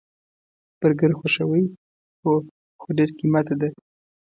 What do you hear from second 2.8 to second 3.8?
خو ډیر قیمته ده